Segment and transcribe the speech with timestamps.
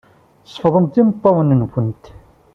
[0.51, 2.03] Sefḍemt imeṭṭawen-nwent.